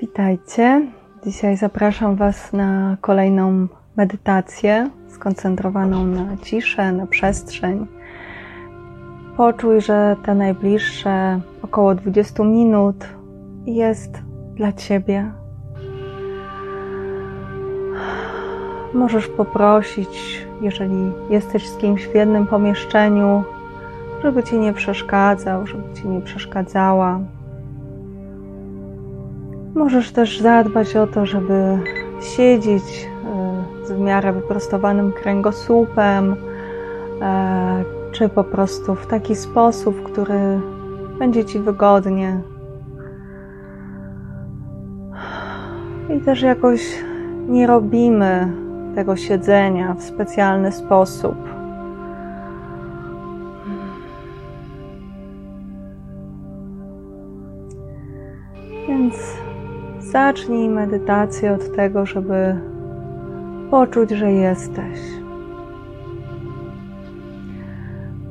Witajcie. 0.00 0.86
Dzisiaj 1.24 1.56
zapraszam 1.56 2.16
Was 2.16 2.52
na 2.52 2.96
kolejną 3.00 3.66
medytację 3.96 4.90
skoncentrowaną 5.08 6.06
na 6.06 6.36
ciszę, 6.36 6.92
na 6.92 7.06
przestrzeń. 7.06 7.86
Poczuj, 9.36 9.80
że 9.80 10.16
te 10.22 10.34
najbliższe 10.34 11.40
około 11.62 11.94
20 11.94 12.44
minut 12.44 13.08
jest 13.66 14.22
dla 14.54 14.72
Ciebie. 14.72 15.32
Możesz 18.94 19.28
poprosić, 19.28 20.46
jeżeli 20.60 21.12
jesteś 21.30 21.68
z 21.68 21.76
kimś 21.76 22.06
w 22.06 22.14
jednym 22.14 22.46
pomieszczeniu, 22.46 23.44
żeby 24.22 24.42
Ci 24.42 24.58
nie 24.58 24.72
przeszkadzał, 24.72 25.66
żeby 25.66 25.94
Ci 25.94 26.08
nie 26.08 26.20
przeszkadzała. 26.20 27.20
Możesz 29.76 30.12
też 30.12 30.40
zadbać 30.40 30.96
o 30.96 31.06
to, 31.06 31.26
żeby 31.26 31.78
siedzieć 32.20 33.08
e, 33.82 33.86
z 33.86 33.92
w 33.92 33.98
miarę 33.98 34.32
wyprostowanym 34.32 35.12
kręgosłupem, 35.12 36.36
e, 37.22 37.84
czy 38.12 38.28
po 38.28 38.44
prostu 38.44 38.94
w 38.94 39.06
taki 39.06 39.36
sposób, 39.36 40.02
który 40.02 40.60
będzie 41.18 41.44
Ci 41.44 41.60
wygodnie. 41.60 42.40
I 46.16 46.20
też 46.20 46.42
jakoś 46.42 46.80
nie 47.48 47.66
robimy 47.66 48.52
tego 48.94 49.16
siedzenia 49.16 49.94
w 49.94 50.02
specjalny 50.02 50.72
sposób. 50.72 51.55
Zacznij 60.16 60.68
medytację 60.68 61.52
od 61.52 61.76
tego, 61.76 62.06
żeby 62.06 62.56
poczuć, 63.70 64.10
że 64.10 64.32
jesteś. 64.32 64.98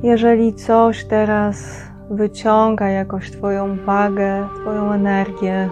Jeżeli 0.02 0.54
coś 0.54 1.04
teraz 1.04 1.82
wyciąga 2.10 2.88
jakoś 2.88 3.30
Twoją 3.30 3.72
uwagę, 3.72 4.48
Twoją 4.60 4.92
energię, 4.92 5.70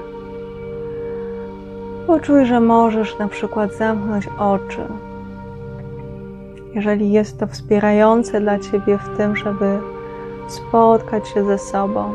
poczuj, 2.06 2.46
że 2.46 2.60
możesz 2.60 3.18
na 3.18 3.28
przykład 3.28 3.74
zamknąć 3.74 4.28
oczy. 4.38 4.82
Jeżeli 6.74 7.12
jest 7.12 7.38
to 7.38 7.46
wspierające 7.46 8.40
dla 8.40 8.58
Ciebie 8.58 8.98
w 8.98 9.16
tym, 9.16 9.36
żeby 9.36 9.78
spotkać 10.48 11.28
się 11.28 11.44
ze 11.44 11.58
sobą, 11.58 12.12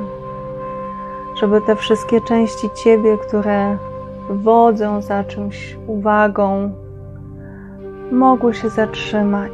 żeby 1.39 1.61
te 1.61 1.75
wszystkie 1.75 2.21
części 2.21 2.69
Ciebie, 2.83 3.17
które 3.17 3.88
wodzą 4.29 5.01
za 5.01 5.23
czymś 5.23 5.77
uwagą, 5.87 6.71
mogły 8.11 8.53
się 8.53 8.69
zatrzymać. 8.69 9.51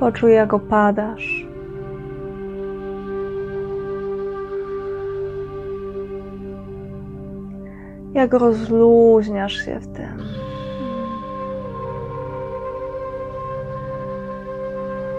Poczuj, 0.00 0.32
jak 0.32 0.54
opadasz. 0.54 1.46
Jak 8.14 8.32
rozluźniasz 8.32 9.64
się 9.64 9.80
w 9.80 9.86
tym. 9.86 10.22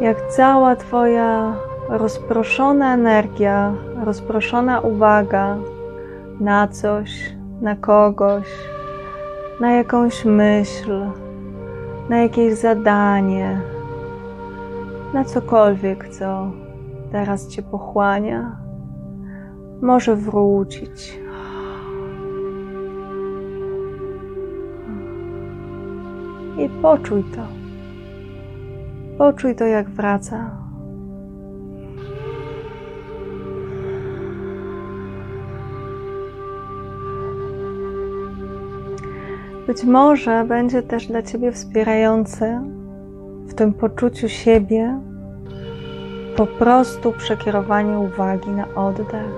Jak 0.02 0.28
cała 0.28 0.76
Twoja 0.76 1.56
rozproszona 1.90 2.94
energia, 2.94 3.73
rozproszona 4.04 4.80
uwaga 4.80 5.58
na 6.39 6.67
coś, 6.67 7.36
na 7.61 7.76
kogoś, 7.76 8.48
na 9.60 9.72
jakąś 9.72 10.26
myśl, 10.26 11.05
na 12.10 12.17
jakieś 12.17 12.54
zadanie, 12.54 13.61
na 15.14 15.23
cokolwiek, 15.23 16.10
co 16.10 16.52
teraz 17.11 17.48
Cię 17.48 17.61
pochłania, 17.61 18.58
może 19.82 20.16
wrócić. 20.16 21.20
I 26.58 26.70
poczuj 26.82 27.23
to. 27.23 27.42
Poczuj 29.17 29.56
to, 29.56 29.66
jak 29.66 29.89
wraca. 29.89 30.69
Być 39.70 39.84
może 39.84 40.44
będzie 40.44 40.84
też 40.84 41.08
dla 41.08 41.22
Ciebie 41.22 41.52
wspierające 41.52 42.64
w 43.48 43.54
tym 43.54 43.74
poczuciu 43.74 44.30
siebie 44.30 45.00
po 46.36 46.46
prostu 46.46 47.12
przekierowanie 47.12 48.00
uwagi 48.00 48.50
na 48.50 48.68
oddech. 48.76 49.34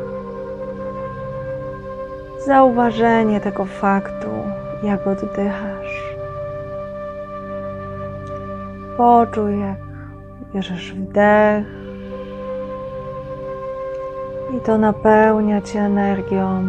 Zauważenie 2.45 3.39
tego 3.39 3.65
faktu, 3.65 4.27
jak 4.83 5.07
oddychasz. 5.07 6.15
Poczuj, 8.97 9.59
jak 9.59 9.77
bierzesz 10.53 10.93
wdech 10.93 11.65
i 14.57 14.59
to 14.65 14.77
napełnia 14.77 15.61
Cię 15.61 15.79
energią 15.79 16.63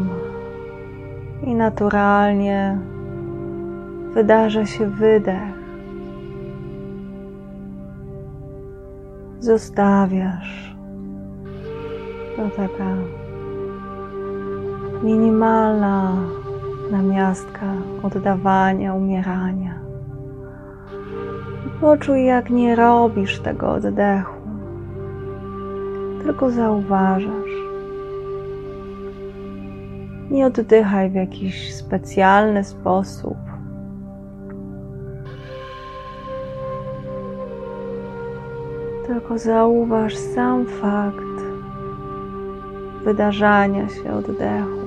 i 1.43 1.55
naturalnie 1.55 2.92
wydarza 4.15 4.67
się 4.67 4.87
wydech. 4.87 5.63
Zostawiasz. 9.41 10.77
To 12.37 12.49
taka 12.57 12.97
minimalna 15.03 16.13
namiastka 16.91 17.67
oddawania, 18.03 18.95
umierania. 18.95 19.75
Poczuj, 21.81 22.25
jak 22.25 22.51
nie 22.51 22.77
robisz 22.77 23.41
tego 23.41 23.73
oddechu, 23.73 24.41
tylko 26.23 26.51
zauważasz. 26.51 27.53
Nie 30.31 30.47
oddychaj 30.47 31.11
w 31.11 31.15
jakiś 31.15 31.75
specjalny 31.75 32.65
sposób. 32.65 33.42
Tylko 39.13 39.39
zauważ 39.39 40.17
sam 40.17 40.67
fakt 40.67 41.43
wydarzania 43.05 43.89
się 43.89 44.13
oddechu 44.13 44.81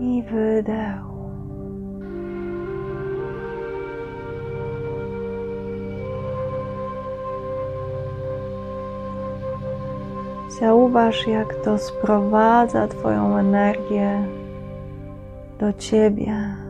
i 0.00 0.22
wydechu. 0.22 1.30
Zauważ, 10.60 11.26
jak 11.26 11.54
to 11.54 11.78
sprowadza 11.78 12.88
Twoją 12.88 13.36
energię 13.36 14.26
do 15.58 15.72
Ciebie. 15.72 16.63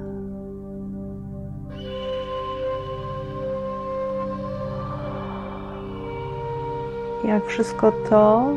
Jak 7.25 7.45
wszystko 7.47 7.93
to, 8.11 8.49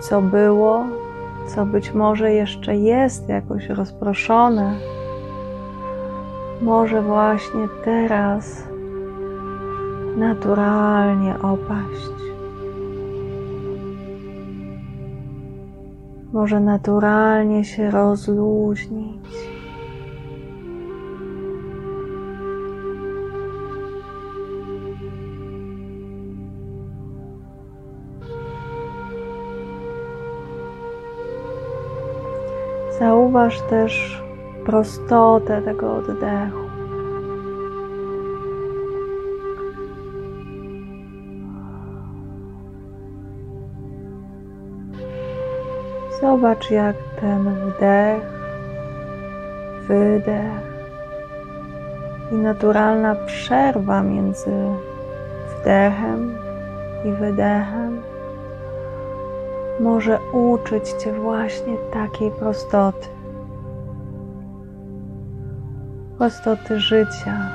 co 0.00 0.22
było, 0.22 0.84
co 1.46 1.66
być 1.66 1.94
może 1.94 2.32
jeszcze 2.32 2.76
jest 2.76 3.28
jakoś 3.28 3.68
rozproszone, 3.68 4.74
może 6.62 7.02
właśnie 7.02 7.68
teraz 7.84 8.62
naturalnie 10.16 11.34
opaść. 11.42 12.14
może 16.34 16.60
naturalnie 16.60 17.64
się 17.64 17.90
rozluźnić. 17.90 19.53
Zauważ 33.04 33.60
też 33.60 34.22
prostotę 34.66 35.62
tego 35.62 35.96
oddechu. 35.96 36.64
Zobacz, 46.20 46.70
jak 46.70 46.96
ten 47.20 47.44
wdech, 47.44 48.22
wydech 49.88 50.64
i 52.32 52.34
naturalna 52.34 53.14
przerwa 53.14 54.02
między 54.02 54.56
wdechem 55.60 56.34
i 57.04 57.12
wydechem 57.12 57.83
może 59.80 60.18
uczyć 60.32 60.88
Cię 60.88 61.12
właśnie 61.12 61.76
takiej 61.92 62.30
prostoty. 62.30 63.08
Prostoty 66.18 66.80
życia, 66.80 67.50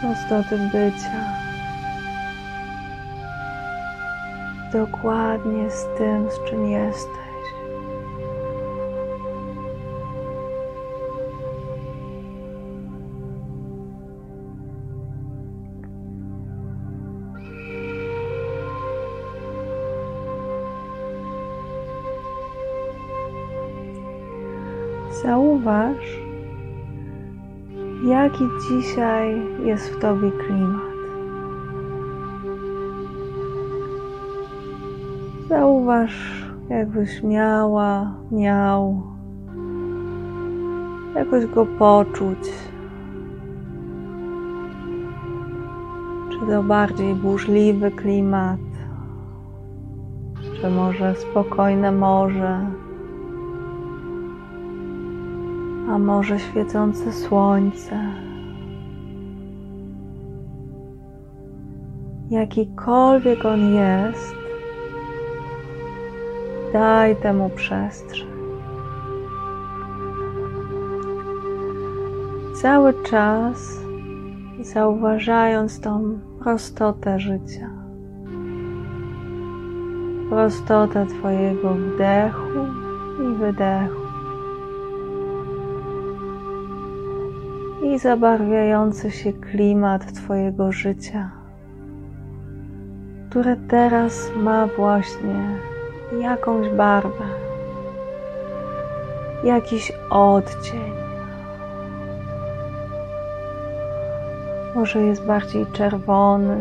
prostoty 0.00 0.58
bycia. 0.72 1.36
dokładnie 4.72 5.70
z 5.70 5.86
tym, 5.98 6.30
z 6.30 6.50
czym 6.50 6.66
jesteś. 6.66 7.25
Zauważ, 25.26 26.20
jaki 28.08 28.44
dzisiaj 28.68 29.42
jest 29.64 29.88
w 29.88 29.98
Tobie 29.98 30.30
klimat. 30.30 30.96
Zauważ, 35.48 36.42
jakbyś 36.68 37.22
miała, 37.22 38.14
miał 38.30 39.02
jakoś 41.14 41.46
go 41.46 41.66
poczuć. 41.66 42.52
Czy 46.30 46.46
to 46.46 46.62
bardziej 46.62 47.14
burzliwy 47.14 47.90
klimat, 47.90 48.60
czy 50.60 50.70
może 50.70 51.14
spokojne 51.14 51.92
morze, 51.92 52.85
a 55.96 55.98
może 55.98 56.38
świecące 56.38 57.12
słońce. 57.12 57.98
Jakikolwiek 62.30 63.44
on 63.44 63.74
jest, 63.74 64.34
Daj 66.72 67.16
temu 67.16 67.50
przestrzeń. 67.50 68.28
Cały 72.62 72.94
czas 73.02 73.80
zauważając 74.60 75.80
tą 75.80 76.18
prostotę 76.40 77.20
życia, 77.20 77.70
prostotę 80.30 81.06
Twojego 81.06 81.74
wdechu 81.74 82.58
i 83.22 83.34
wydechu. 83.34 84.05
I 87.96 87.98
zabarwiający 87.98 89.10
się 89.10 89.32
klimat 89.32 90.12
Twojego 90.12 90.72
życia, 90.72 91.30
które 93.30 93.56
teraz 93.68 94.30
ma 94.36 94.66
właśnie 94.66 95.58
jakąś 96.20 96.68
barwę, 96.68 97.24
jakiś 99.44 99.92
odcień. 100.10 100.92
Może 104.74 105.02
jest 105.02 105.26
bardziej 105.26 105.66
czerwony, 105.66 106.56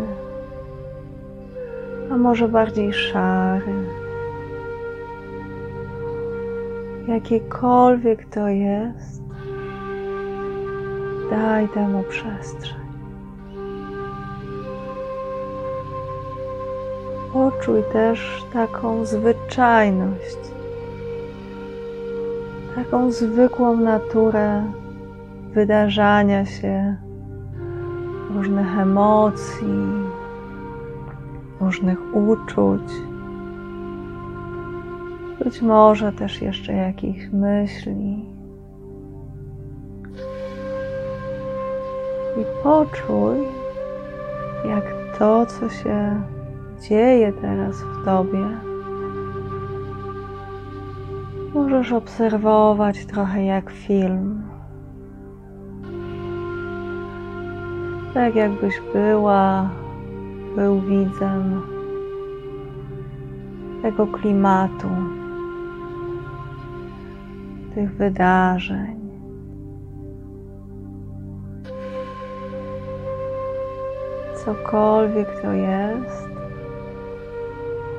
a 2.12 2.18
może 2.18 2.48
bardziej 2.48 2.94
szary. 2.94 3.74
Jakiekolwiek 7.08 8.26
to 8.26 8.48
jest, 8.48 9.25
daj 11.30 11.70
temu 11.70 12.04
przestrzeń. 12.04 12.86
Poczuj 17.34 17.84
też 17.94 18.46
taką 18.54 19.06
zwyczajność, 19.06 20.38
taką 22.76 23.12
zwykłą 23.12 23.78
naturę 23.78 24.64
wydarzania 25.54 26.46
się 26.46 26.96
różnych 28.36 28.80
emocji, 28.80 29.86
różnych 31.62 32.00
uczuć, 32.16 32.92
być 35.44 35.62
może 35.62 36.12
też 36.12 36.42
jeszcze 36.42 36.74
jakichś 36.74 37.30
myśli. 37.34 38.15
Poczuj, 42.66 43.38
jak 44.70 44.84
to, 45.20 45.46
co 45.46 45.70
się 45.70 46.22
dzieje 46.90 47.34
teraz 47.34 47.82
w 47.82 48.06
Tobie. 48.06 48.48
Możesz 51.54 51.92
obserwować 51.92 53.06
trochę 53.06 53.46
jak 53.46 53.70
film. 53.70 54.44
Tak 58.14 58.36
jakbyś 58.36 58.82
była, 58.94 59.70
był 60.56 60.82
widzem 60.82 61.62
tego 63.82 64.08
klimatu, 64.08 64.90
tych 67.76 67.96
wydarzeń. 67.96 69.05
Cokolwiek 74.46 75.42
to 75.42 75.54
jest, 75.54 76.30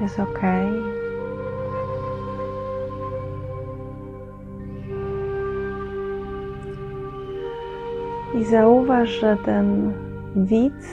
jest 0.01 0.21
ok. 0.21 0.41
I 8.35 8.45
zauważ, 8.45 9.09
że 9.09 9.37
ten 9.45 9.93
widz, 10.37 10.87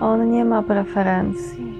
on 0.00 0.30
nie 0.30 0.44
ma 0.44 0.62
preferencji. 0.62 1.72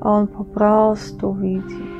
On 0.00 0.26
po 0.26 0.44
prostu 0.44 1.34
widzi. 1.34 1.95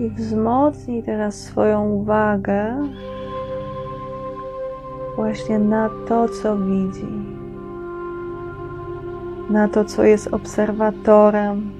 I 0.00 0.10
wzmocnij 0.10 1.02
teraz 1.02 1.34
swoją 1.34 1.90
uwagę 1.90 2.88
właśnie 5.16 5.58
na 5.58 5.90
to, 6.08 6.28
co 6.28 6.56
widzi, 6.56 7.08
na 9.50 9.68
to, 9.68 9.84
co 9.84 10.04
jest 10.04 10.34
obserwatorem, 10.34 11.70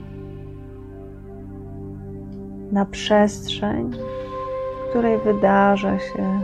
na 2.72 2.84
przestrzeń, 2.84 3.90
w 3.90 4.90
której 4.90 5.18
wydarza 5.18 5.98
się 5.98 6.40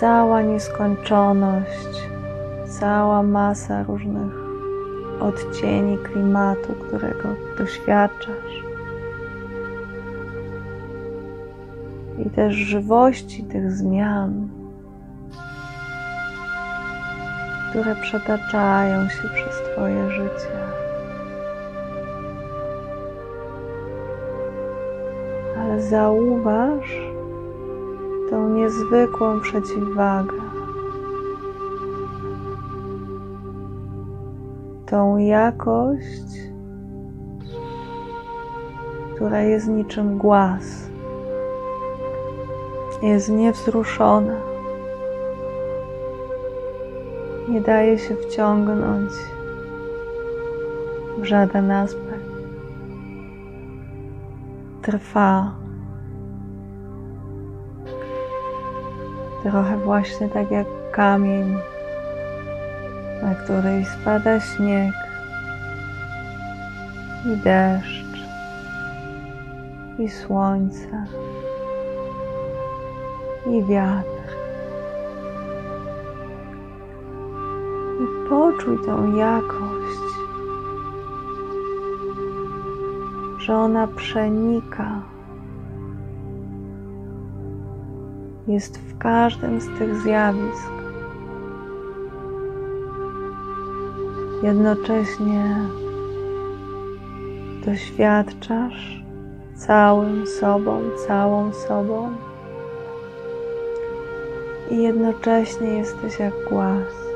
cała 0.00 0.42
nieskończoność, 0.42 2.08
cała 2.66 3.22
masa 3.22 3.82
różnych 3.82 4.32
odcieni 5.20 5.98
klimatu, 5.98 6.72
którego 6.72 7.28
doświadczasz. 7.58 8.69
I 12.26 12.30
też 12.30 12.54
żywości 12.54 13.44
tych 13.44 13.72
zmian, 13.72 14.48
które 17.70 17.94
przetaczają 17.94 19.08
się 19.08 19.28
przez 19.34 19.72
Twoje 19.72 20.10
życie. 20.10 20.60
Ale 25.58 25.82
zauważ 25.82 27.00
tą 28.30 28.48
niezwykłą 28.48 29.40
przeciwwagę. 29.40 30.36
Tą 34.86 35.16
jakość 35.16 36.50
która 39.20 39.40
jest 39.40 39.68
niczym 39.68 40.18
głaz. 40.18 40.89
Jest 43.02 43.28
niewzruszona. 43.28 44.36
Nie 47.48 47.60
daje 47.60 47.98
się 47.98 48.14
wciągnąć 48.16 49.10
w 51.18 51.24
żaden 51.24 51.70
aspekt. 51.70 52.30
Trwa. 54.82 55.54
Trochę 59.42 59.76
właśnie 59.76 60.28
tak 60.28 60.50
jak 60.50 60.66
kamień, 60.92 61.56
na 63.22 63.34
której 63.34 63.84
spada 63.84 64.40
śnieg 64.40 64.94
i 67.24 67.36
deszcz 67.36 68.04
i 69.98 70.08
słońce 70.08 71.06
i 73.50 73.64
wiatr. 73.64 74.36
I 78.00 78.28
poczuj 78.28 78.78
tą 78.86 79.16
jakość, 79.16 80.00
że 83.38 83.56
ona 83.56 83.86
przenika. 83.86 85.02
Jest 88.46 88.78
w 88.78 88.98
każdym 88.98 89.60
z 89.60 89.78
tych 89.78 89.96
zjawisk. 89.96 90.70
Jednocześnie 94.42 95.56
doświadczasz 97.66 99.02
całym 99.54 100.26
sobą, 100.26 100.80
całą 101.06 101.52
sobą 101.52 102.29
i 104.70 104.82
jednocześnie 104.82 105.68
jesteś 105.68 106.18
jak 106.18 106.34
głaz. 106.48 107.10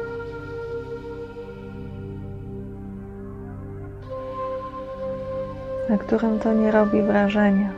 na 5.89 5.99
którym 5.99 6.39
to 6.39 6.53
nie 6.53 6.71
robi 6.71 7.03
wrażenia. 7.03 7.73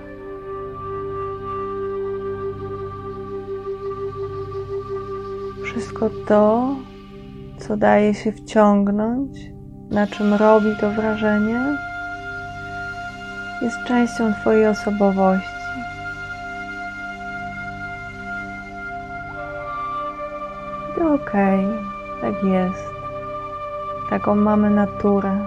Wszystko 5.64 6.10
to, 6.28 6.76
co 7.58 7.76
daje 7.76 8.14
się 8.14 8.32
wciągnąć, 8.32 9.38
na 9.90 10.06
czym 10.06 10.34
robi 10.34 10.70
to 10.80 10.90
wrażenie, 10.90 11.60
jest 13.62 13.76
częścią 13.86 14.32
Twojej 14.40 14.66
osobowości. 14.66 15.55
Okej, 21.36 21.66
okay, 21.66 22.20
tak 22.20 22.44
jest. 22.44 22.90
Taką 24.10 24.34
mamy 24.34 24.70
naturę. 24.70 25.46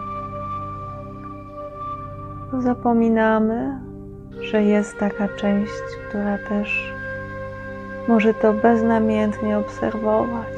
Zapominamy, 2.59 3.79
że 4.41 4.63
jest 4.63 4.97
taka 4.97 5.27
część, 5.27 5.71
która 6.09 6.37
też 6.37 6.93
może 8.07 8.33
to 8.33 8.53
beznamiętnie 8.53 9.57
obserwować. 9.57 10.53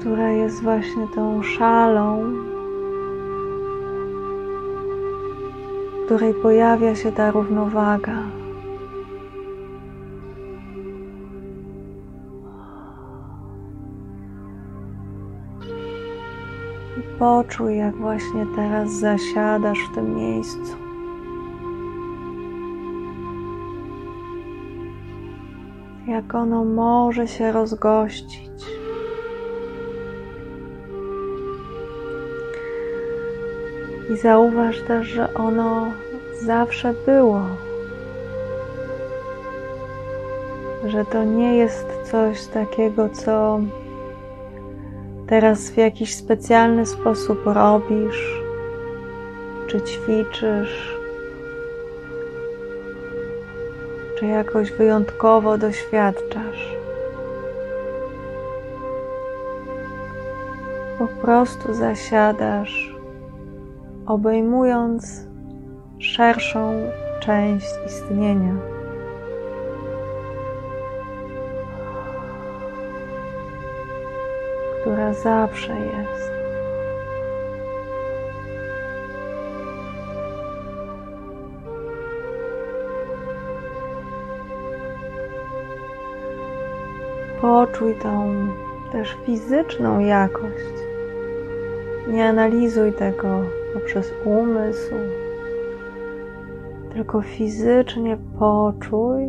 Która 0.00 0.28
jest 0.30 0.62
właśnie 0.62 1.08
tą 1.14 1.42
szalą, 1.42 2.22
w 5.92 6.04
której 6.04 6.34
pojawia 6.34 6.94
się 6.94 7.12
ta 7.12 7.30
równowaga. 7.30 8.43
Poczuj, 17.24 17.78
jak 17.78 17.96
właśnie 17.96 18.46
teraz 18.56 18.90
zasiadasz 18.90 19.78
w 19.78 19.94
tym 19.94 20.14
miejscu. 20.14 20.76
Jak 26.08 26.34
ono 26.34 26.64
może 26.64 27.28
się 27.28 27.52
rozgościć. 27.52 28.64
I 34.14 34.16
zauważ 34.16 34.80
też, 34.80 35.06
że 35.06 35.34
ono 35.34 35.86
zawsze 36.42 36.94
było. 37.06 37.40
Że 40.86 41.04
to 41.04 41.24
nie 41.24 41.56
jest 41.56 41.86
coś 42.10 42.46
takiego, 42.46 43.08
co 43.08 43.60
teraz 45.26 45.70
w 45.70 45.76
jakiś 45.76 46.14
specjalny 46.14 46.86
sposób 46.86 47.42
robisz, 47.44 48.42
czy 49.66 49.80
ćwiczysz, 49.80 50.96
czy 54.18 54.26
jakoś 54.26 54.72
wyjątkowo 54.72 55.58
doświadczasz. 55.58 56.74
Po 60.98 61.06
prostu 61.06 61.74
zasiadasz, 61.74 62.94
obejmując 64.06 65.26
szerszą 65.98 66.82
część 67.20 67.66
istnienia. 67.86 68.73
Która 74.84 75.12
zawsze 75.12 75.72
jest. 75.72 76.30
Poczuj 87.40 87.94
tą 87.94 88.34
też 88.92 89.16
fizyczną 89.26 89.98
jakość. 89.98 90.74
Nie 92.08 92.28
analizuj 92.28 92.92
tego 92.92 93.40
poprzez 93.74 94.12
umysł, 94.24 94.94
tylko 96.92 97.22
fizycznie 97.22 98.18
poczuj, 98.38 99.22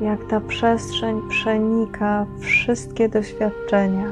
jak 0.00 0.24
ta 0.24 0.40
przestrzeń 0.40 1.22
przenika 1.28 2.26
wszystkie 2.38 3.08
doświadczenia. 3.08 4.06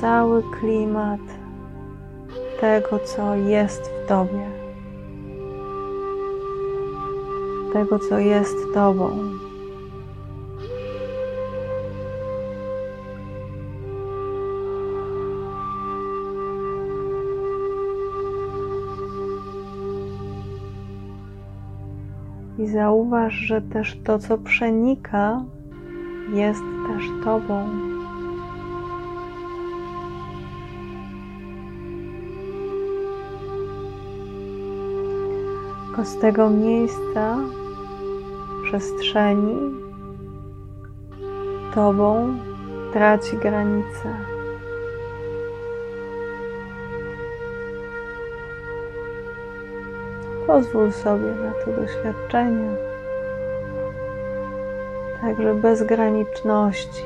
Cały 0.00 0.42
klimat 0.42 1.20
tego, 2.60 2.98
co 2.98 3.34
jest 3.34 3.82
w 3.82 4.08
Tobie, 4.08 4.46
tego, 7.72 7.98
co 7.98 8.18
jest 8.18 8.56
Tobą. 8.74 9.10
I 22.64 22.68
zauważ, 22.68 23.34
że 23.34 23.62
też 23.62 23.98
to, 24.04 24.18
co 24.18 24.38
przenika, 24.38 25.44
jest 26.32 26.62
też 26.88 27.04
Tobą. 27.24 27.68
Tylko 35.86 36.04
z 36.04 36.18
tego 36.18 36.50
miejsca, 36.50 37.36
przestrzeni, 38.64 39.56
Tobą 41.74 42.36
traci 42.92 43.36
granice. 43.36 44.23
Pozwól 50.46 50.92
sobie 50.92 51.26
na 51.26 51.52
to 51.64 51.80
doświadczenie, 51.80 52.70
także 55.20 55.54
bezgraniczności. 55.54 57.02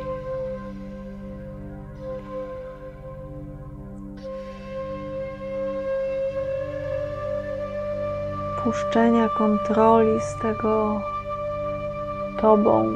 Puszczenia 8.64 9.28
kontroli 9.28 10.20
z 10.20 10.42
tego 10.42 11.00
Tobą, 12.40 12.92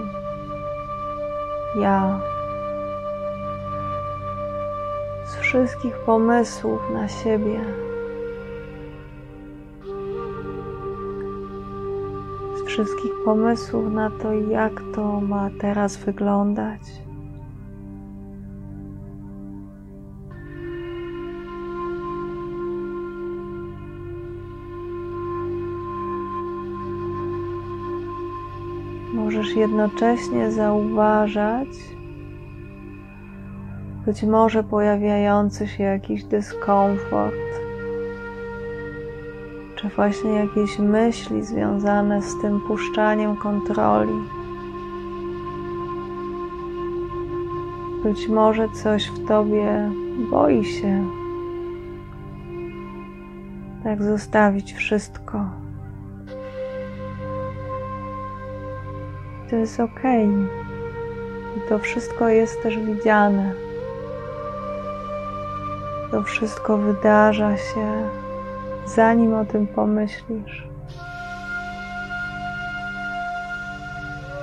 ja. 1.78 2.20
wszystkich 5.52 5.98
pomysłów 5.98 6.90
na 6.90 7.08
siebie. 7.08 7.60
Wszystkich 12.72 13.12
pomysłów 13.24 13.92
na 13.92 14.10
to, 14.10 14.32
jak 14.32 14.72
to 14.94 15.20
ma 15.20 15.50
teraz 15.60 15.96
wyglądać. 15.96 16.80
Możesz 29.14 29.56
jednocześnie 29.56 30.52
zauważać 30.52 31.68
być 34.06 34.22
może 34.22 34.64
pojawiający 34.64 35.68
się 35.68 35.82
jakiś 35.84 36.24
dyskomfort, 36.24 37.61
czy 39.82 39.88
właśnie 39.88 40.32
jakieś 40.32 40.78
myśli 40.78 41.42
związane 41.42 42.22
z 42.22 42.40
tym 42.40 42.60
puszczaniem 42.60 43.36
kontroli. 43.36 44.14
Być 48.02 48.28
może 48.28 48.68
coś 48.68 49.10
w 49.10 49.28
tobie 49.28 49.90
boi 50.30 50.64
się, 50.64 51.06
tak 53.84 54.02
zostawić 54.02 54.72
wszystko. 54.72 55.44
To 59.50 59.56
jest 59.56 59.80
ok. 59.80 60.00
I 61.56 61.68
to 61.68 61.78
wszystko 61.78 62.28
jest 62.28 62.62
też 62.62 62.78
widziane. 62.78 63.52
To 66.10 66.22
wszystko 66.22 66.78
wydarza 66.78 67.56
się, 67.56 68.08
zanim 68.86 69.34
o 69.34 69.44
tym 69.44 69.66
pomyślisz. 69.66 70.72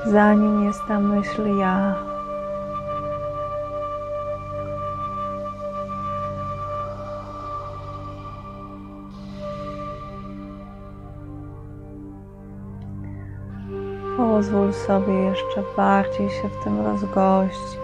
Zanim 0.06 0.64
jest 0.64 0.80
ta 0.88 1.00
myśl 1.00 1.58
ja. 1.58 1.96
Pozwól 14.18 14.74
sobie 14.74 15.14
jeszcze 15.14 15.64
bardziej 15.78 16.30
się 16.30 16.50
w 16.50 16.64
tym 16.64 16.86
rozgościć. 16.86 17.80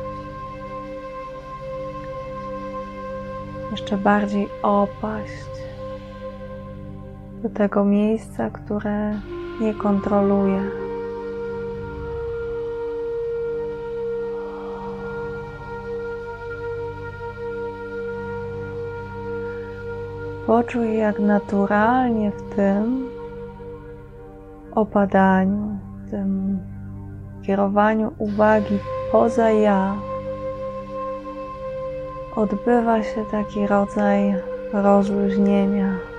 Jeszcze 3.72 3.98
bardziej 3.98 4.50
opaść 4.64 5.65
do 7.46 7.50
tego 7.50 7.86
miejsca, 7.86 8.50
które 8.50 9.14
nie 9.62 9.74
kontroluje. 9.74 10.62
Poczuj, 20.48 20.98
jak 20.98 21.20
naturalnie 21.20 22.32
w 22.32 22.56
tym 22.56 23.10
opadaniu, 24.76 25.78
tym 26.12 26.60
kierowaniu 27.44 28.12
uwagi 28.18 28.80
poza 29.12 29.50
ja, 29.52 29.96
odbywa 32.36 33.04
się 33.04 33.26
taki 33.32 33.68
rodzaj 33.68 34.36
rozluźnienia. 34.74 36.15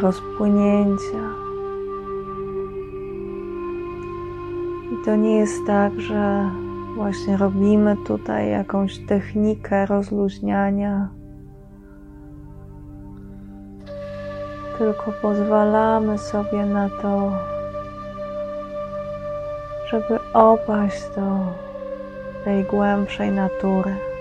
Rozpłynięcia. 0.00 1.24
I 4.92 5.04
to 5.04 5.16
nie 5.16 5.36
jest 5.36 5.66
tak, 5.66 6.00
że 6.00 6.50
właśnie 6.94 7.36
robimy 7.36 7.96
tutaj 8.06 8.50
jakąś 8.50 8.98
technikę 8.98 9.86
rozluźniania 9.86 11.08
tylko 14.78 15.12
pozwalamy 15.22 16.18
sobie 16.18 16.66
na 16.66 16.88
to, 16.88 17.32
żeby 19.90 20.18
opaść 20.32 21.02
do 21.16 21.38
tej 22.44 22.64
głębszej 22.64 23.30
natury. 23.30 24.13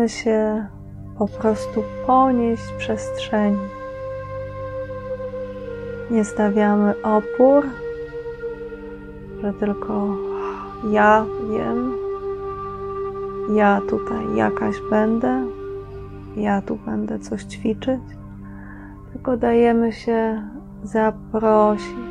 Dajemy 0.00 0.08
się 0.08 0.66
po 1.18 1.28
prostu 1.28 1.82
ponieść 2.06 2.72
przestrzeni. 2.78 3.58
Nie 6.10 6.24
stawiamy 6.24 6.94
opór, 7.02 7.66
że 9.42 9.52
tylko 9.52 10.16
ja 10.90 11.24
wiem, 11.50 11.92
ja 13.56 13.80
tutaj 13.90 14.36
jakaś 14.36 14.76
będę, 14.90 15.46
ja 16.36 16.62
tu 16.62 16.76
będę 16.76 17.18
coś 17.18 17.44
ćwiczyć, 17.44 18.00
tylko 19.12 19.36
dajemy 19.36 19.92
się 19.92 20.42
zaprosić. 20.82 22.09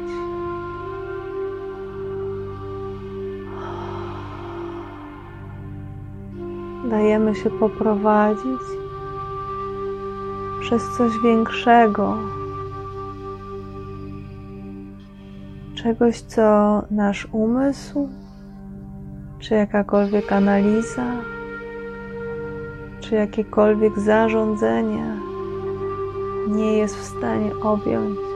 Dajemy 7.09 7.35
się 7.35 7.49
poprowadzić 7.49 8.61
przez 10.61 10.89
coś 10.97 11.11
większego, 11.23 12.17
czegoś, 15.75 16.21
co 16.21 16.41
nasz 16.91 17.27
umysł, 17.31 18.09
czy 19.39 19.53
jakakolwiek 19.53 20.31
analiza, 20.31 21.05
czy 22.99 23.15
jakiekolwiek 23.15 23.99
zarządzenie 23.99 25.15
nie 26.47 26.77
jest 26.77 26.95
w 26.95 27.03
stanie 27.03 27.55
objąć. 27.63 28.28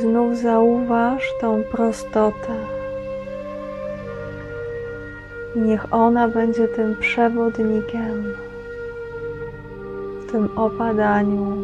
Znów 0.00 0.36
zauważ 0.36 1.22
tą 1.40 1.62
prostotę. 1.72 2.54
Niech 5.56 5.94
ona 5.94 6.28
będzie 6.28 6.68
tym 6.68 6.96
przewodnikiem 6.96 8.24
w 10.20 10.32
tym 10.32 10.48
opadaniu, 10.56 11.56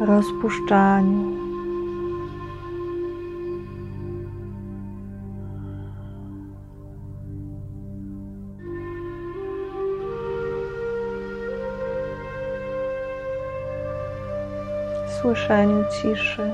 rozpuszczaniu. 0.00 1.41
Słyszeniu 15.22 15.84
ciszy. 16.02 16.50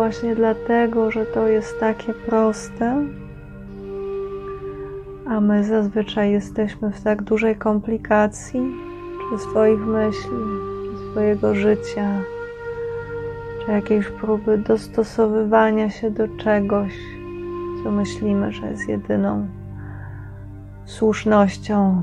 właśnie 0.00 0.34
dlatego, 0.34 1.10
że 1.10 1.26
to 1.26 1.48
jest 1.48 1.80
takie 1.80 2.14
proste, 2.14 3.06
a 5.26 5.40
my 5.40 5.64
zazwyczaj 5.64 6.30
jesteśmy 6.30 6.90
w 6.90 7.02
tak 7.02 7.22
dużej 7.22 7.56
komplikacji, 7.56 8.60
czy 9.30 9.38
swoich 9.38 9.80
myśli, 9.80 10.38
czy 10.84 11.10
swojego 11.10 11.54
życia, 11.54 12.22
czy 13.64 13.72
jakiejś 13.72 14.06
próby 14.06 14.58
dostosowywania 14.58 15.90
się 15.90 16.10
do 16.10 16.28
czegoś, 16.28 16.92
co 17.84 17.90
myślimy, 17.90 18.52
że 18.52 18.66
jest 18.66 18.88
jedyną 18.88 19.46
słusznością. 20.84 22.02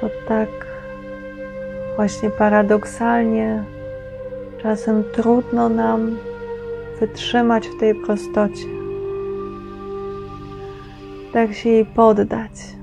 To 0.00 0.08
tak 0.28 0.48
właśnie 1.96 2.30
paradoksalnie 2.30 3.64
Czasem 4.62 5.04
trudno 5.12 5.68
nam 5.68 6.18
wytrzymać 7.00 7.68
w 7.68 7.80
tej 7.80 7.94
prostocie. 7.94 8.66
tak 11.32 11.54
się 11.54 11.68
jej 11.68 11.86
poddać. 11.86 12.77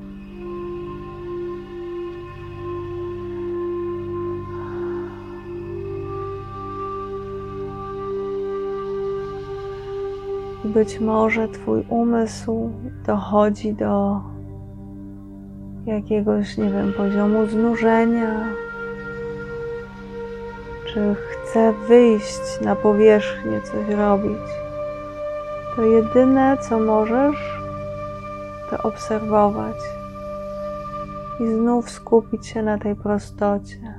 Być 10.76 11.00
może 11.00 11.48
Twój 11.48 11.86
umysł 11.90 12.72
dochodzi 13.06 13.74
do 13.74 14.22
jakiegoś, 15.86 16.58
nie 16.58 16.70
wiem, 16.70 16.94
poziomu 16.98 17.46
znużenia, 17.46 18.46
czy 20.86 21.16
chce 21.16 21.74
wyjść 21.88 22.62
na 22.62 22.76
powierzchnię, 22.76 23.62
coś 23.62 23.96
robić. 23.96 24.42
To 25.76 25.82
jedyne, 25.82 26.58
co 26.58 26.80
możesz, 26.80 27.60
to 28.70 28.84
obserwować 28.84 29.78
i 31.40 31.48
znów 31.48 31.90
skupić 31.90 32.48
się 32.48 32.64
na 32.64 32.78
tej 32.78 32.96
prostocie 32.96 33.96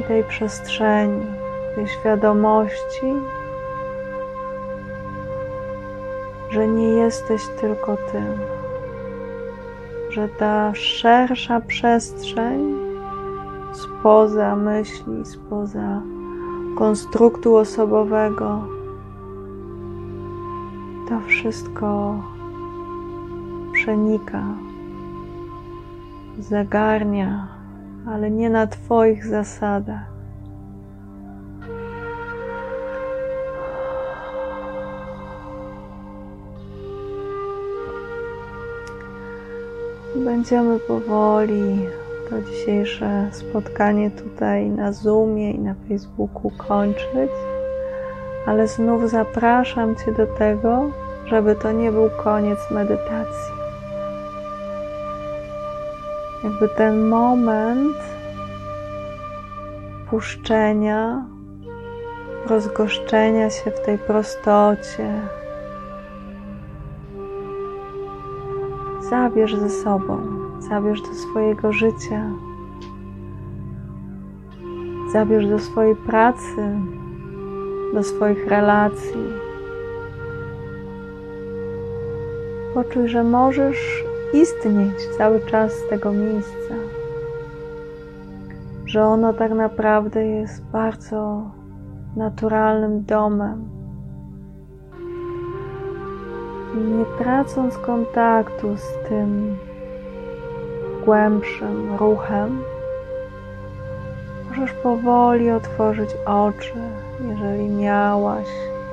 i 0.00 0.02
tej 0.02 0.24
przestrzeni, 0.24 1.39
świadomości, 1.86 3.12
że 6.50 6.66
nie 6.66 6.88
jesteś 6.88 7.42
tylko 7.60 7.96
tym, 7.96 8.38
że 10.10 10.28
ta 10.28 10.74
szersza 10.74 11.60
przestrzeń 11.60 12.74
spoza 13.72 14.56
myśli, 14.56 15.24
spoza 15.24 16.02
konstruktu 16.78 17.56
osobowego, 17.56 18.64
to 21.08 21.20
wszystko 21.20 22.14
przenika, 23.72 24.42
zagarnia, 26.38 27.48
ale 28.08 28.30
nie 28.30 28.50
na 28.50 28.66
Twoich 28.66 29.26
zasadach. 29.26 30.19
Będziemy 40.24 40.78
powoli 40.78 41.86
to 42.30 42.42
dzisiejsze 42.42 43.28
spotkanie 43.32 44.10
tutaj 44.10 44.70
na 44.70 44.92
Zoomie 44.92 45.50
i 45.50 45.58
na 45.58 45.74
Facebooku 45.88 46.50
kończyć, 46.68 47.30
ale 48.46 48.68
znów 48.68 49.10
zapraszam 49.10 49.96
Cię 49.96 50.12
do 50.12 50.26
tego, 50.26 50.90
żeby 51.26 51.54
to 51.54 51.72
nie 51.72 51.92
był 51.92 52.10
koniec 52.22 52.58
medytacji. 52.70 53.54
Jakby 56.44 56.68
ten 56.68 57.08
moment 57.08 57.96
puszczenia, 60.10 61.24
rozgoszczenia 62.46 63.50
się 63.50 63.70
w 63.70 63.80
tej 63.80 63.98
prostocie, 63.98 65.20
zabierz 69.20 69.56
ze 69.56 69.70
sobą, 69.70 70.18
zabierz 70.58 71.02
do 71.02 71.14
swojego 71.14 71.72
życia, 71.72 72.30
zabierz 75.12 75.46
do 75.46 75.58
swojej 75.58 75.96
pracy, 75.96 76.78
do 77.94 78.02
swoich 78.02 78.48
relacji. 78.48 79.24
Poczuj, 82.74 83.08
że 83.08 83.24
możesz 83.24 84.04
istnieć 84.32 84.96
cały 85.18 85.40
czas 85.40 85.72
z 85.72 85.88
tego 85.88 86.12
miejsca, 86.12 86.74
że 88.86 89.04
ono 89.04 89.32
tak 89.32 89.52
naprawdę 89.52 90.26
jest 90.26 90.64
bardzo 90.72 91.50
naturalnym 92.16 93.04
domem 93.04 93.79
nie 96.74 97.04
tracąc 97.18 97.78
kontaktu 97.78 98.76
z 98.76 99.08
tym 99.08 99.56
głębszym 101.04 101.96
ruchem, 101.96 102.62
możesz 104.48 104.72
powoli 104.72 105.50
otworzyć 105.50 106.10
oczy, 106.26 106.74
jeżeli 107.30 107.68
miałaś, 107.68 108.46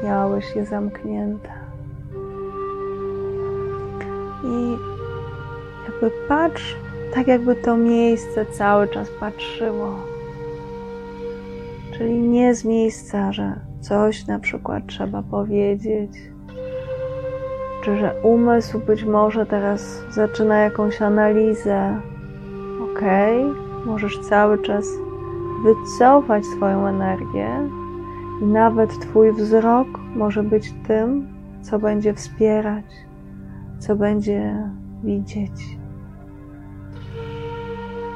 miałeś 0.04 0.56
je 0.56 0.66
zamknięte. 0.66 1.50
I 4.44 4.78
jakby 5.86 6.12
patrz, 6.28 6.76
tak 7.14 7.28
jakby 7.28 7.56
to 7.56 7.78
miejsce 7.78 8.46
cały 8.46 8.88
czas 8.88 9.08
patrzyło. 9.20 9.96
Czyli 11.98 12.20
nie 12.20 12.56
z 12.56 12.66
miejsca, 12.66 13.32
że 13.32 13.60
coś 13.82 14.28
na 14.28 14.40
przykład 14.40 14.88
trzeba 14.88 15.24
powiedzieć, 15.24 16.12
czy 17.88 17.98
że 17.98 18.14
umysł 18.24 18.80
być 18.80 19.04
może 19.04 19.46
teraz 19.46 20.04
zaczyna 20.10 20.58
jakąś 20.58 21.02
analizę. 21.02 22.02
Ok, 22.84 23.02
możesz 23.86 24.20
cały 24.20 24.62
czas 24.62 24.86
wycofać 25.64 26.46
swoją 26.46 26.88
energię 26.88 27.50
i 28.42 28.46
nawet 28.46 29.00
Twój 29.00 29.32
wzrok 29.32 29.88
może 30.16 30.44
być 30.44 30.74
tym, 30.88 31.28
co 31.62 31.80
będzie 31.80 32.14
wspierać, 32.14 32.86
co 33.80 33.96
będzie 33.96 34.70
widzieć. 35.04 35.78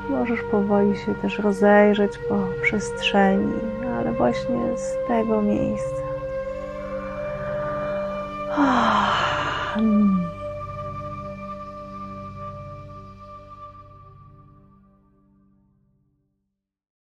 Możesz 0.10 0.42
powoli 0.52 0.98
się 0.98 1.16
też 1.16 1.40
rozejrzeć 1.40 2.12
po 2.30 2.36
przestrzeni, 2.64 3.54
ale 3.98 4.14
właśnie 4.14 4.78
z 4.78 5.08
tego 5.08 5.42
miejsca. 5.42 6.01
他 9.74 9.80